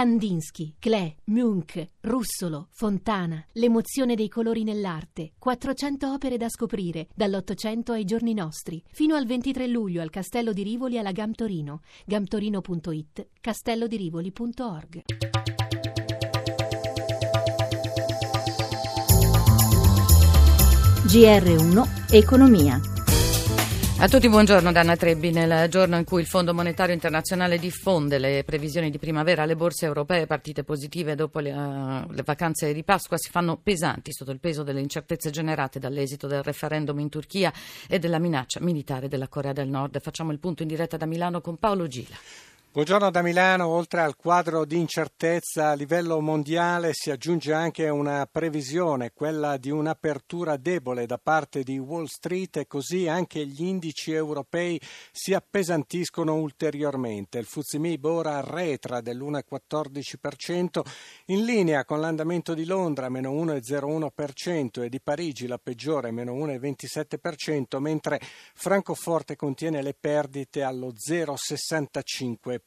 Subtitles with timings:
[0.00, 8.06] Kandinsky, Klee, Munch, Russolo, Fontana, l'emozione dei colori nell'arte, 400 opere da scoprire, dall'Ottocento ai
[8.06, 15.02] giorni nostri, fino al 23 luglio al Castello di Rivoli alla Gam Torino, gamtorino.it, castellodirivoli.org.
[21.10, 22.89] GR1 Economia
[24.02, 25.30] a tutti buongiorno Danna Trebbi.
[25.30, 29.84] Nel giorno in cui il Fondo Monetario Internazionale diffonde le previsioni di primavera alle borse
[29.84, 34.40] europee, partite positive dopo le, uh, le, vacanze di Pasqua si fanno pesanti sotto il
[34.40, 37.52] peso delle incertezze generate dall'esito del referendum in Turchia
[37.86, 40.00] e della minaccia militare della Corea del Nord.
[40.00, 42.16] Facciamo il punto in diretta da Milano con Paolo Gila.
[42.72, 48.28] Buongiorno da Milano, oltre al quadro di incertezza a livello mondiale si aggiunge anche una
[48.30, 54.12] previsione, quella di un'apertura debole da parte di Wall Street e così anche gli indici
[54.12, 57.38] europei si appesantiscono ulteriormente.
[57.38, 60.80] Il Fuzimib ora arretra dell'1,14%
[61.26, 67.78] in linea con l'andamento di Londra meno 1,01% e di Parigi la peggiore meno 1,27%,
[67.80, 68.20] mentre
[68.54, 72.58] Francoforte contiene le perdite allo 0,65%.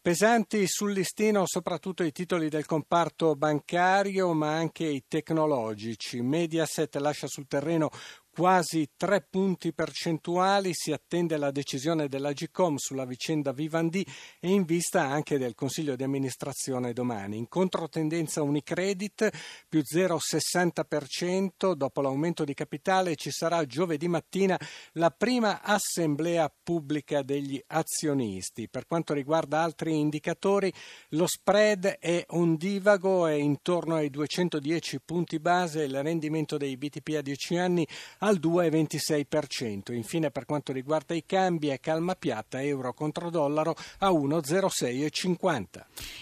[0.00, 6.20] Pesanti sul listino soprattutto i titoli del comparto bancario ma anche i tecnologici.
[6.20, 7.90] Mediaset lascia sul terreno
[8.36, 10.74] quasi tre punti percentuali.
[10.74, 14.06] Si attende la decisione della GCOM sulla vicenda Vivendi
[14.38, 17.38] e in vista anche del Consiglio di amministrazione domani.
[17.38, 19.30] In controtendenza Unicredit
[19.66, 21.72] più 0,60%.
[21.72, 24.60] Dopo l'aumento di capitale ci sarà giovedì mattina
[24.92, 28.68] la prima assemblea pubblica degli azionisti.
[28.68, 30.70] Per quanto riguarda altri indicatori,
[31.10, 37.22] lo spread è ondivago, è intorno ai 210 punti base, il rendimento dei BTP a
[37.22, 37.88] 10 anni
[38.26, 39.92] al 2,26%.
[39.92, 45.64] Infine per quanto riguarda i cambi è calma piatta euro contro dollaro a 1,0650.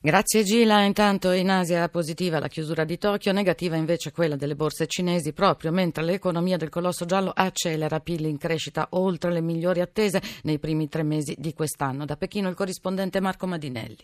[0.00, 0.82] Grazie Gila.
[0.82, 5.72] Intanto in Asia positiva la chiusura di Tokyo, negativa invece quella delle borse cinesi proprio
[5.72, 10.88] mentre l'economia del colosso giallo accelera PIL in crescita oltre le migliori attese nei primi
[10.88, 12.06] tre mesi di quest'anno.
[12.06, 13.98] Da Pechino il corrispondente Marco Madinelli.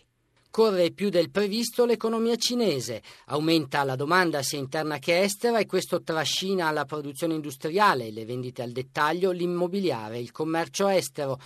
[0.57, 6.01] Corre più del previsto l'economia cinese, aumenta la domanda sia interna che estera e questo
[6.01, 11.39] trascina la produzione industriale, le vendite al dettaglio, l'immobiliare, il commercio estero.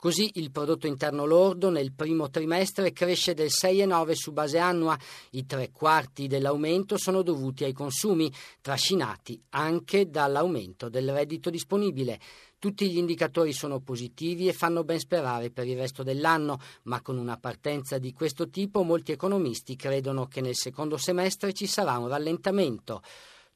[0.00, 4.96] Così il prodotto interno lordo nel primo trimestre cresce del 6,9 su base annua.
[5.30, 12.20] I tre quarti dell'aumento sono dovuti ai consumi, trascinati anche dall'aumento del reddito disponibile.
[12.60, 17.18] Tutti gli indicatori sono positivi e fanno ben sperare per il resto dell'anno, ma con
[17.18, 22.06] una partenza di questo tipo molti economisti credono che nel secondo semestre ci sarà un
[22.06, 23.02] rallentamento.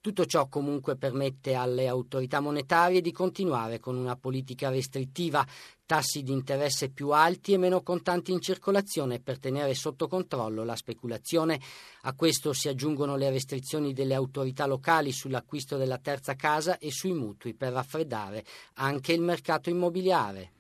[0.03, 5.47] Tutto ciò comunque permette alle autorità monetarie di continuare con una politica restrittiva,
[5.87, 10.75] tassi di interesse più alti e meno contanti in circolazione per tenere sotto controllo la
[10.75, 11.61] speculazione.
[12.01, 17.13] A questo si aggiungono le restrizioni delle autorità locali sull'acquisto della terza casa e sui
[17.13, 18.45] mutui per raffreddare
[18.79, 20.51] anche il mercato immobiliare.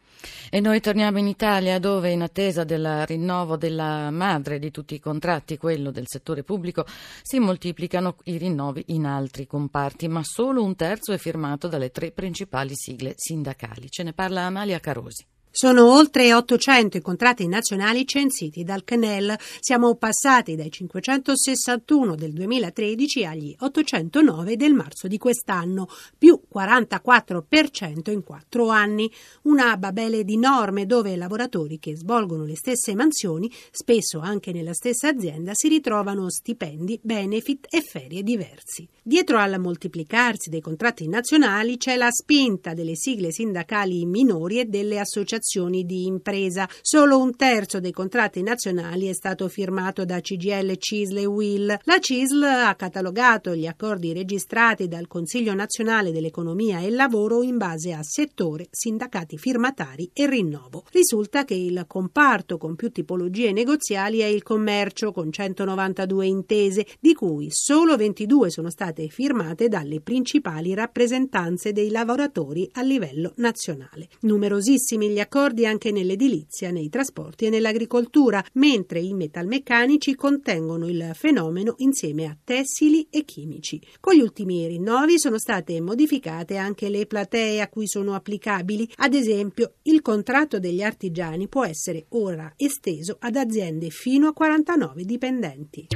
[0.50, 5.00] E noi torniamo in Italia dove in attesa del rinnovo della madre di tutti i
[5.00, 6.86] contratti, quello del settore pubblico,
[7.22, 12.10] si moltiplicano i rinnovi in altri comparti, ma solo un terzo è firmato dalle tre
[12.10, 13.88] principali sigle sindacali.
[13.88, 15.24] Ce ne parla Amalia Carosi.
[15.54, 19.36] Sono oltre 800 i contratti nazionali censiti dal CNEL.
[19.60, 28.22] Siamo passati dai 561 del 2013 agli 809 del marzo di quest'anno, più 44% in
[28.22, 29.10] quattro anni.
[29.42, 35.08] Una babele di norme dove lavoratori che svolgono le stesse mansioni, spesso anche nella stessa
[35.08, 38.88] azienda, si ritrovano stipendi, benefit e ferie diversi.
[39.02, 44.98] Dietro al moltiplicarsi dei contratti nazionali c'è la spinta delle sigle sindacali minori e delle
[44.98, 46.68] associazioni di impresa.
[46.80, 51.78] Solo un terzo dei contratti nazionali è stato firmato da CGL, CISL e WIL.
[51.82, 57.92] La CISL ha catalogato gli accordi registrati dal Consiglio nazionale dell'economia e lavoro in base
[57.92, 60.84] a settore, sindacati firmatari e rinnovo.
[60.90, 67.14] Risulta che il comparto con più tipologie negoziali è il commercio, con 192 intese, di
[67.14, 74.08] cui solo 22 sono state firmate dalle principali rappresentanze dei lavoratori a livello nazionale.
[74.20, 81.74] Numerosissimi gli accordi anche nell'edilizia, nei trasporti e nell'agricoltura, mentre i metalmeccanici contengono il fenomeno
[81.78, 83.80] insieme a tessili e chimici.
[84.00, 88.90] Con gli ultimi rinnovi sono state modificate anche le platee a cui sono applicabili.
[88.96, 95.04] Ad esempio, il contratto degli artigiani può essere ora esteso ad aziende fino a 49
[95.04, 95.86] dipendenti.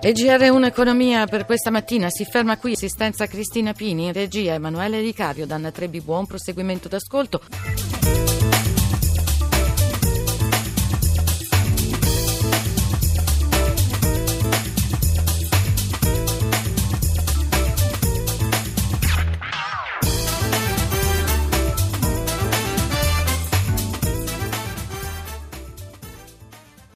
[0.00, 2.72] E GR1 Economia per questa mattina si ferma qui.
[2.72, 7.42] Assistenza Cristina Pini, in regia Emanuele Ricario, Danna Trebi, buon proseguimento d'ascolto.